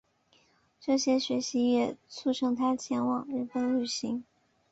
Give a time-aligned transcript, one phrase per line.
[0.79, 4.23] 这些学习也促成他前往日本旅行。